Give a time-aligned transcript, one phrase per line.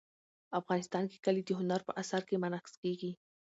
[0.59, 3.11] افغانستان کې کلي د هنر په اثار کې منعکس کېږي.